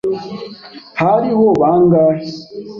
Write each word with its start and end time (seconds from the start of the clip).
Hariho 1.01 1.47
bangahe? 1.59 2.25